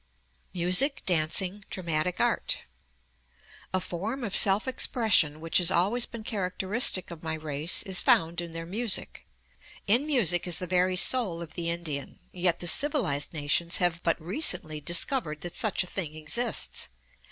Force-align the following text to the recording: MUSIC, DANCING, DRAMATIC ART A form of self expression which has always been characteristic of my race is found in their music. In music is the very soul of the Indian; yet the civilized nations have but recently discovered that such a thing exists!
MUSIC, 0.55 1.03
DANCING, 1.05 1.63
DRAMATIC 1.69 2.19
ART 2.19 2.57
A 3.71 3.79
form 3.79 4.23
of 4.23 4.35
self 4.35 4.67
expression 4.67 5.39
which 5.39 5.59
has 5.59 5.69
always 5.69 6.07
been 6.07 6.23
characteristic 6.23 7.11
of 7.11 7.21
my 7.21 7.35
race 7.35 7.83
is 7.83 8.01
found 8.01 8.41
in 8.41 8.51
their 8.51 8.65
music. 8.65 9.27
In 9.85 10.07
music 10.07 10.47
is 10.47 10.57
the 10.57 10.65
very 10.65 10.95
soul 10.95 11.39
of 11.39 11.53
the 11.53 11.69
Indian; 11.69 12.17
yet 12.31 12.61
the 12.61 12.67
civilized 12.67 13.31
nations 13.31 13.77
have 13.77 14.01
but 14.01 14.19
recently 14.19 14.81
discovered 14.81 15.41
that 15.41 15.53
such 15.53 15.83
a 15.83 15.85
thing 15.85 16.15
exists! 16.15 16.89